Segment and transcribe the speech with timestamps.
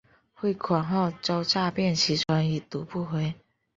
[0.33, 3.35] 汇款后遭诈骗集团已读不回